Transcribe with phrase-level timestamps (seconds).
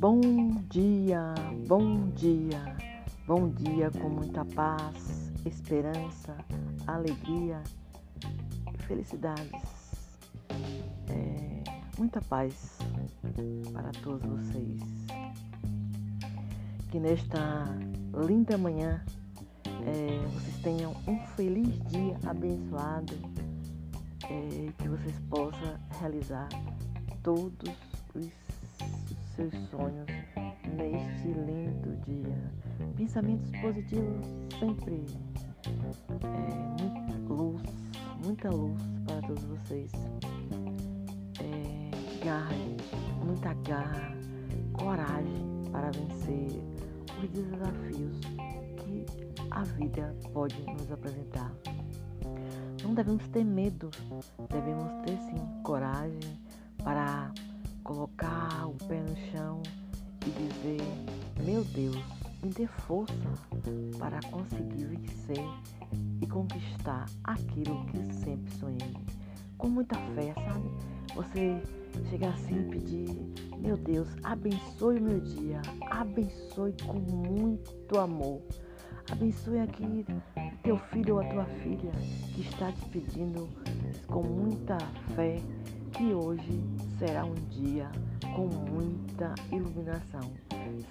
[0.00, 0.18] Bom
[0.70, 1.34] dia,
[1.66, 2.74] bom dia,
[3.26, 6.34] bom dia com muita paz, esperança,
[6.86, 7.62] alegria,
[8.86, 9.52] felicidades,
[11.10, 11.62] é,
[11.98, 12.78] muita paz
[13.74, 14.80] para todos vocês.
[16.90, 17.66] Que nesta
[18.26, 19.04] linda manhã
[19.84, 23.18] é, vocês tenham um feliz dia abençoado,
[24.24, 26.48] é, que vocês possam realizar
[27.22, 27.68] todos
[28.14, 28.50] os
[29.40, 30.06] seus sonhos
[30.76, 32.52] neste lindo dia.
[32.96, 34.26] Pensamentos positivos
[34.58, 35.06] sempre.
[36.22, 37.62] É, muita luz,
[38.22, 39.90] muita luz para todos vocês.
[41.40, 42.54] É, garra,
[43.24, 44.14] muita garra,
[44.74, 46.62] coragem para vencer
[47.22, 48.20] os desafios
[48.76, 49.06] que
[49.50, 51.50] a vida pode nos apresentar.
[52.82, 53.90] Não devemos ter medo,
[54.50, 56.20] devemos ter sim coragem
[56.82, 57.32] para
[57.90, 59.62] colocar o pé no chão
[60.24, 60.80] e dizer:
[61.44, 61.96] Meu Deus,
[62.40, 63.12] me dê força
[63.98, 65.44] para conseguir vencer
[66.22, 68.96] e conquistar aquilo que sempre sonhei.
[69.58, 70.70] Com muita fé, sabe?
[71.16, 71.60] Você
[72.08, 78.40] chegar assim e pedir: Meu Deus, abençoe o meu dia, abençoe com muito amor.
[79.10, 80.06] Abençoe aqui
[80.62, 81.90] teu filho ou a tua filha
[82.32, 83.48] que está te pedindo
[84.06, 84.78] com muita
[85.16, 85.42] fé
[85.92, 86.62] que hoje
[87.00, 87.90] será um dia
[88.36, 90.20] com muita iluminação.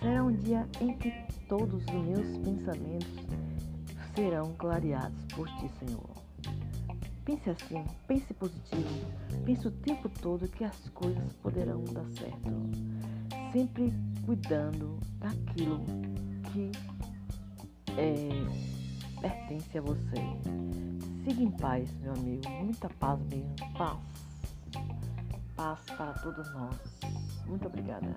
[0.00, 1.12] Será um dia em que
[1.46, 3.26] todos os meus pensamentos
[4.14, 6.08] serão clareados por ti, Senhor.
[7.26, 8.88] Pense assim, pense positivo,
[9.44, 12.50] pense o tempo todo que as coisas poderão dar certo.
[13.52, 13.92] Sempre
[14.24, 15.84] cuidando daquilo
[16.50, 16.72] que
[17.98, 20.16] é, pertence a você.
[21.22, 22.48] Siga em paz, meu amigo.
[22.48, 23.54] Muita paz mesmo.
[23.76, 24.27] Paz.
[25.58, 26.76] Paz para todos nós.
[27.44, 28.14] Muito obrigada.